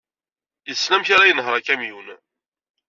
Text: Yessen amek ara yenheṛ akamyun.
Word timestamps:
Yessen 0.67 0.91
amek 0.95 1.09
ara 1.15 1.29
yenheṛ 1.29 1.53
akamyun. 1.59 2.07